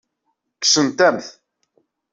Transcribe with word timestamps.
Kksent-am-t. 0.59 1.27